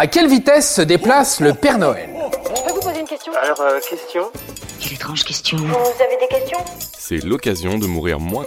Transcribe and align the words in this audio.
À 0.00 0.06
quelle 0.06 0.28
vitesse 0.28 0.76
se 0.76 0.80
déplace 0.80 1.40
le 1.40 1.54
Père 1.54 1.76
Noël 1.76 2.08
Je 2.54 2.62
peux 2.62 2.72
vous 2.72 2.80
poser 2.80 3.00
une 3.00 3.06
question 3.06 3.32
Alors, 3.42 3.60
euh, 3.60 3.80
question 3.80 4.30
Quelle 4.78 4.92
étrange 4.92 5.24
question. 5.24 5.56
Vous 5.56 5.64
avez 5.66 6.16
des 6.20 6.28
questions 6.30 6.58
C'est 6.96 7.24
l'occasion 7.24 7.78
de 7.78 7.86
mourir 7.88 8.20
moins. 8.20 8.46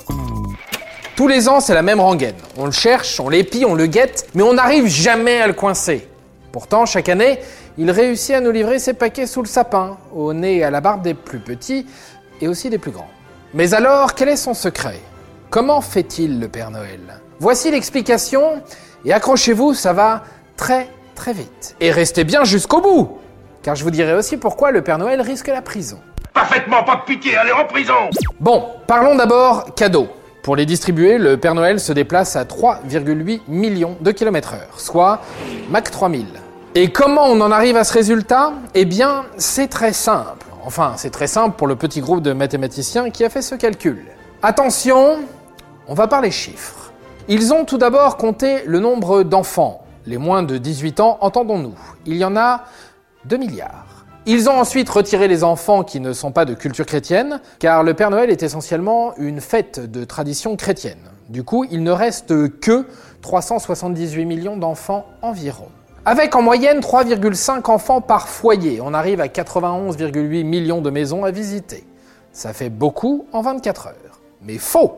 Tous 1.18 1.28
les 1.28 1.50
ans, 1.50 1.60
c'est 1.60 1.74
la 1.74 1.82
même 1.82 2.00
rengaine. 2.00 2.38
On 2.56 2.68
le 2.68 2.72
cherche, 2.72 3.20
on 3.20 3.28
l'épie, 3.28 3.66
on 3.66 3.76
le 3.76 3.88
guette, 3.88 4.30
mais 4.34 4.44
on 4.44 4.54
n'arrive 4.54 4.88
jamais 4.88 5.42
à 5.42 5.48
le 5.48 5.52
coincer. 5.52 6.08
Pourtant, 6.54 6.86
chaque 6.86 7.10
année, 7.10 7.40
il 7.78 7.92
réussit 7.92 8.34
à 8.34 8.40
nous 8.40 8.52
livrer 8.52 8.80
ses 8.80 8.94
paquets 8.94 9.28
sous 9.28 9.42
le 9.42 9.50
sapin, 9.50 9.98
au 10.16 10.32
nez 10.32 10.60
et 10.60 10.64
à 10.64 10.72
la 10.72 10.80
barbe 10.80 11.02
des 11.02 11.16
plus 11.16 11.40
petits 11.40 11.86
et 12.40 12.48
aussi 12.48 12.70
des 12.70 12.78
plus 12.78 12.92
grands. 12.92 13.12
Mais 13.54 13.74
alors, 13.74 14.16
quel 14.16 14.30
est 14.30 14.38
son 14.38 14.54
secret? 14.54 15.02
Comment 15.50 15.82
fait-il 15.82 16.40
le 16.40 16.48
Père 16.48 16.72
Noël? 16.72 17.20
Voici 17.42 17.70
l'explication, 17.72 18.64
et 19.04 19.12
accrochez-vous, 19.12 19.74
ça 19.74 19.92
va 19.92 20.24
très 20.56 20.88
très 21.22 21.34
vite. 21.34 21.76
Et 21.80 21.92
restez 21.92 22.24
bien 22.24 22.44
jusqu'au 22.46 22.82
bout, 22.82 23.20
car 23.62 23.76
je 23.76 23.84
vous 23.84 23.92
dirai 23.92 24.16
aussi 24.16 24.38
pourquoi 24.38 24.72
le 24.72 24.82
Père 24.82 24.98
Noël 24.98 25.22
risque 25.22 25.50
la 25.50 25.62
prison. 25.62 26.00
Parfaitement, 26.34 26.84
pas 26.84 26.96
de 26.96 27.02
pitié, 27.02 27.38
allez 27.38 27.52
en 27.52 27.66
prison 27.66 28.10
Bon, 28.40 28.66
parlons 28.88 29.14
d'abord 29.14 29.76
cadeaux. 29.76 30.08
Pour 30.42 30.56
les 30.56 30.66
distribuer, 30.66 31.20
le 31.20 31.38
Père 31.38 31.54
Noël 31.54 31.80
se 31.80 31.94
déplace 31.94 32.36
à 32.36 32.44
3,8 32.44 33.42
millions 33.48 33.98
de 34.02 34.12
kilomètres 34.12 34.56
heure, 34.56 34.80
soit 34.80 35.22
Mach 35.70 35.92
3000. 35.92 36.26
Et 36.74 36.92
comment 36.92 37.28
on 37.28 37.40
en 37.40 37.52
arrive 37.52 37.78
à 37.78 37.84
ce 37.84 37.94
résultat? 37.94 38.54
Eh 38.74 38.86
bien, 38.86 39.26
c'est 39.38 39.68
très 39.68 39.94
simple. 39.94 40.48
Enfin, 40.66 40.94
c'est 40.96 41.12
très 41.12 41.28
simple 41.28 41.56
pour 41.56 41.68
le 41.68 41.76
petit 41.76 42.02
groupe 42.02 42.24
de 42.24 42.34
mathématiciens 42.34 43.12
qui 43.12 43.24
a 43.24 43.30
fait 43.30 43.44
ce 43.44 43.54
calcul. 43.54 44.08
Attention, 44.42 45.20
on 45.88 45.94
va 45.94 46.08
parler 46.08 46.32
chiffres. 46.32 46.92
Ils 47.28 47.54
ont 47.54 47.64
tout 47.64 47.78
d'abord 47.78 48.18
compté 48.18 48.64
le 48.66 48.80
nombre 48.80 49.22
d'enfants, 49.22 49.82
les 50.06 50.18
moins 50.18 50.44
de 50.44 50.58
18 50.58 51.00
ans, 51.00 51.18
entendons-nous. 51.22 51.76
Il 52.06 52.18
y 52.18 52.26
en 52.26 52.36
a 52.36 52.66
2 53.26 53.38
milliards. 53.38 54.06
Ils 54.26 54.50
ont 54.50 54.60
ensuite 54.60 54.88
retiré 54.90 55.28
les 55.28 55.44
enfants 55.44 55.84
qui 55.84 56.00
ne 56.00 56.14
sont 56.14 56.32
pas 56.32 56.46
de 56.46 56.54
culture 56.54 56.86
chrétienne, 56.86 57.42
car 57.60 57.84
le 57.84 57.96
Père 57.96 58.12
Noël 58.12 58.30
est 58.30 58.44
essentiellement 58.44 59.16
une 59.18 59.42
fête 59.42 59.80
de 59.80 60.04
tradition 60.04 60.56
chrétienne. 60.56 61.00
Du 61.30 61.44
coup, 61.44 61.66
il 61.72 61.82
ne 61.82 61.92
reste 61.92 62.60
que 62.60 62.86
378 63.22 64.26
millions 64.26 64.58
d'enfants 64.58 65.06
environ. 65.22 65.70
Avec 66.06 66.36
en 66.36 66.42
moyenne 66.42 66.80
3,5 66.80 67.70
enfants 67.72 68.02
par 68.02 68.28
foyer, 68.28 68.80
on 68.82 68.94
arrive 68.94 69.22
à 69.22 69.28
91,8 69.28 70.44
millions 70.44 70.82
de 70.82 70.90
maisons 70.90 71.24
à 71.24 71.32
visiter. 71.32 71.86
Ça 72.32 72.54
fait 72.54 72.70
beaucoup 72.70 73.26
en 73.34 73.42
24 73.42 73.88
heures. 73.88 74.20
Mais 74.42 74.58
faux 74.58 74.98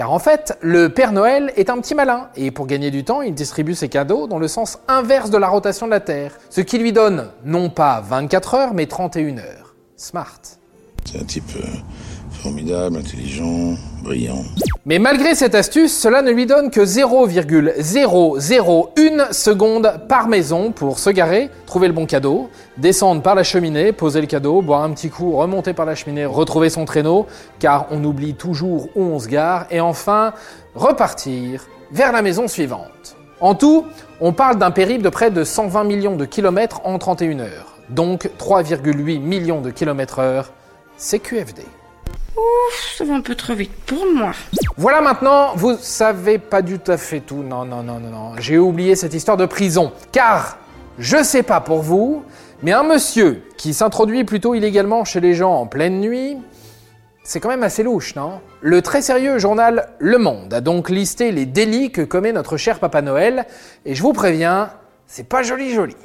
car 0.00 0.12
en 0.12 0.18
fait, 0.18 0.56
le 0.62 0.88
Père 0.88 1.12
Noël 1.12 1.52
est 1.56 1.68
un 1.68 1.78
petit 1.78 1.94
malin, 1.94 2.30
et 2.34 2.50
pour 2.50 2.66
gagner 2.66 2.90
du 2.90 3.04
temps, 3.04 3.20
il 3.20 3.34
distribue 3.34 3.74
ses 3.74 3.90
cadeaux 3.90 4.26
dans 4.26 4.38
le 4.38 4.48
sens 4.48 4.78
inverse 4.88 5.28
de 5.28 5.36
la 5.36 5.46
rotation 5.46 5.84
de 5.84 5.90
la 5.90 6.00
Terre, 6.00 6.38
ce 6.48 6.62
qui 6.62 6.78
lui 6.78 6.94
donne 6.94 7.28
non 7.44 7.68
pas 7.68 8.00
24 8.00 8.54
heures, 8.54 8.72
mais 8.72 8.86
31 8.86 9.36
heures. 9.36 9.74
Smart. 9.96 10.40
C'est 11.04 11.20
un 11.20 11.24
type 11.24 11.44
euh, 11.54 11.66
formidable, 12.30 12.96
intelligent, 12.96 13.74
brillant. 14.02 14.42
Mais 14.86 14.98
malgré 14.98 15.34
cette 15.34 15.54
astuce, 15.54 15.92
cela 15.92 16.22
ne 16.22 16.30
lui 16.30 16.46
donne 16.46 16.70
que 16.70 16.86
0,001 16.86 19.30
seconde 19.30 20.00
par 20.08 20.26
maison 20.26 20.72
pour 20.72 20.98
se 20.98 21.10
garer, 21.10 21.50
trouver 21.66 21.86
le 21.86 21.92
bon 21.92 22.06
cadeau, 22.06 22.48
descendre 22.78 23.20
par 23.20 23.34
la 23.34 23.42
cheminée, 23.42 23.92
poser 23.92 24.22
le 24.22 24.26
cadeau, 24.26 24.62
boire 24.62 24.82
un 24.82 24.92
petit 24.92 25.10
coup, 25.10 25.32
remonter 25.32 25.74
par 25.74 25.84
la 25.84 25.94
cheminée, 25.94 26.24
retrouver 26.24 26.70
son 26.70 26.86
traîneau, 26.86 27.26
car 27.58 27.88
on 27.90 28.02
oublie 28.02 28.32
toujours 28.32 28.88
où 28.96 29.02
on 29.02 29.18
se 29.18 29.28
gare, 29.28 29.66
et 29.70 29.80
enfin 29.80 30.32
repartir 30.74 31.66
vers 31.92 32.10
la 32.10 32.22
maison 32.22 32.48
suivante. 32.48 33.16
En 33.40 33.54
tout, 33.54 33.84
on 34.22 34.32
parle 34.32 34.56
d'un 34.56 34.70
périple 34.70 35.02
de 35.02 35.10
près 35.10 35.30
de 35.30 35.44
120 35.44 35.84
millions 35.84 36.16
de 36.16 36.24
kilomètres 36.24 36.80
en 36.84 36.98
31 36.98 37.40
heures, 37.40 37.76
donc 37.90 38.30
3,8 38.38 39.20
millions 39.20 39.60
de 39.60 39.70
kilomètres 39.70 40.20
heure, 40.20 40.54
c'est 40.96 41.18
QFD. 41.18 41.66
Ça 42.96 43.04
va 43.04 43.14
un 43.14 43.20
peu 43.20 43.34
trop 43.34 43.54
vite 43.54 43.72
pour 43.86 44.04
moi. 44.14 44.32
Voilà 44.76 45.00
maintenant, 45.00 45.54
vous 45.56 45.76
savez 45.80 46.38
pas 46.38 46.62
du 46.62 46.78
tout 46.78 46.92
à 46.92 46.96
fait 46.96 47.20
tout. 47.20 47.42
Non, 47.42 47.64
non, 47.64 47.82
non, 47.82 47.98
non, 47.98 48.10
non. 48.10 48.32
J'ai 48.38 48.58
oublié 48.58 48.96
cette 48.96 49.14
histoire 49.14 49.36
de 49.36 49.46
prison. 49.46 49.92
Car, 50.12 50.58
je 50.98 51.22
sais 51.22 51.42
pas 51.42 51.60
pour 51.60 51.82
vous, 51.82 52.24
mais 52.62 52.72
un 52.72 52.82
monsieur 52.82 53.42
qui 53.56 53.74
s'introduit 53.74 54.24
plutôt 54.24 54.54
illégalement 54.54 55.04
chez 55.04 55.20
les 55.20 55.34
gens 55.34 55.52
en 55.54 55.66
pleine 55.66 56.00
nuit, 56.00 56.36
c'est 57.22 57.40
quand 57.40 57.48
même 57.48 57.62
assez 57.62 57.82
louche, 57.82 58.14
non? 58.16 58.40
Le 58.60 58.82
très 58.82 59.02
sérieux 59.02 59.38
journal 59.38 59.90
Le 59.98 60.18
Monde 60.18 60.52
a 60.52 60.60
donc 60.60 60.90
listé 60.90 61.32
les 61.32 61.46
délits 61.46 61.92
que 61.92 62.02
commet 62.02 62.32
notre 62.32 62.56
cher 62.56 62.80
Papa 62.80 63.02
Noël, 63.02 63.46
et 63.84 63.94
je 63.94 64.02
vous 64.02 64.12
préviens, 64.12 64.70
c'est 65.06 65.28
pas 65.28 65.42
joli 65.42 65.72
joli. 65.72 65.96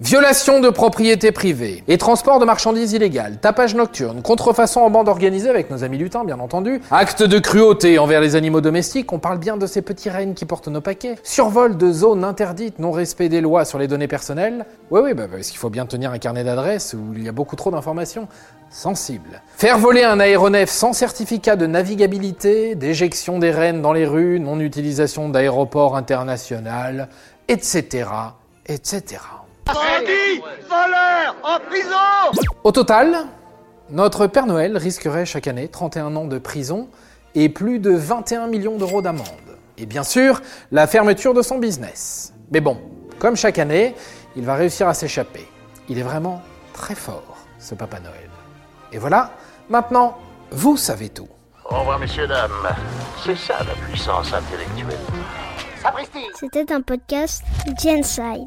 Violation 0.00 0.60
de 0.60 0.68
propriété 0.68 1.32
privée 1.32 1.82
et 1.88 1.96
transport 1.96 2.38
de 2.38 2.44
marchandises 2.44 2.92
illégales, 2.92 3.38
tapage 3.40 3.74
nocturne, 3.74 4.20
contrefaçon 4.20 4.82
en 4.82 4.90
bande 4.90 5.08
organisée 5.08 5.48
avec 5.48 5.70
nos 5.70 5.84
amis 5.84 5.96
lutins 5.96 6.22
bien 6.22 6.38
entendu, 6.38 6.82
acte 6.90 7.22
de 7.22 7.38
cruauté 7.38 7.98
envers 7.98 8.20
les 8.20 8.36
animaux 8.36 8.60
domestiques, 8.60 9.10
on 9.14 9.18
parle 9.18 9.38
bien 9.38 9.56
de 9.56 9.66
ces 9.66 9.80
petits 9.80 10.10
rennes 10.10 10.34
qui 10.34 10.44
portent 10.44 10.68
nos 10.68 10.82
paquets, 10.82 11.14
survol 11.22 11.78
de 11.78 11.90
zones 11.92 12.24
interdites, 12.24 12.78
non-respect 12.78 13.30
des 13.30 13.40
lois 13.40 13.64
sur 13.64 13.78
les 13.78 13.88
données 13.88 14.06
personnelles, 14.06 14.66
oui 14.90 15.00
oui 15.02 15.14
bah, 15.14 15.28
parce 15.32 15.48
qu'il 15.48 15.56
faut 15.56 15.70
bien 15.70 15.86
tenir 15.86 16.10
un 16.10 16.18
carnet 16.18 16.44
d'adresses 16.44 16.92
où 16.92 17.14
il 17.14 17.24
y 17.24 17.28
a 17.30 17.32
beaucoup 17.32 17.56
trop 17.56 17.70
d'informations 17.70 18.28
sensibles. 18.68 19.40
Faire 19.56 19.78
voler 19.78 20.02
un 20.02 20.20
aéronef 20.20 20.68
sans 20.68 20.92
certificat 20.92 21.56
de 21.56 21.66
navigabilité, 21.66 22.74
déjection 22.74 23.38
des 23.38 23.50
rennes 23.50 23.80
dans 23.80 23.94
les 23.94 24.04
rues, 24.04 24.40
non-utilisation 24.40 25.30
d'aéroports 25.30 25.96
international, 25.96 27.08
etc. 27.48 28.10
etc. 28.68 29.20
Bandit 29.66 30.40
Voleur 30.68 31.36
En 31.42 31.58
prison 31.68 32.46
Au 32.64 32.72
total, 32.72 33.26
notre 33.90 34.26
Père 34.26 34.46
Noël 34.46 34.76
risquerait 34.76 35.26
chaque 35.26 35.48
année 35.48 35.68
31 35.68 36.14
ans 36.16 36.24
de 36.26 36.38
prison 36.38 36.88
et 37.34 37.48
plus 37.48 37.78
de 37.78 37.90
21 37.90 38.46
millions 38.46 38.76
d'euros 38.78 39.02
d'amende. 39.02 39.26
Et 39.78 39.86
bien 39.86 40.04
sûr, 40.04 40.40
la 40.72 40.86
fermeture 40.86 41.34
de 41.34 41.42
son 41.42 41.58
business. 41.58 42.32
Mais 42.50 42.60
bon, 42.60 42.78
comme 43.18 43.36
chaque 43.36 43.58
année, 43.58 43.94
il 44.36 44.44
va 44.44 44.54
réussir 44.54 44.88
à 44.88 44.94
s'échapper. 44.94 45.46
Il 45.88 45.98
est 45.98 46.02
vraiment 46.02 46.42
très 46.72 46.94
fort, 46.94 47.36
ce 47.58 47.74
Papa 47.74 48.00
Noël. 48.00 48.30
Et 48.92 48.98
voilà, 48.98 49.32
maintenant, 49.68 50.16
vous 50.50 50.76
savez 50.76 51.08
tout. 51.08 51.28
Au 51.68 51.80
revoir, 51.80 51.98
messieurs, 51.98 52.26
dames. 52.26 52.50
C'est 53.24 53.36
ça 53.36 53.58
la 53.58 53.74
puissance 53.86 54.32
intellectuelle. 54.32 54.98
Sapristi 55.82 56.20
C'était 56.38 56.72
un 56.72 56.80
podcast 56.80 57.42
Genside. 57.82 58.46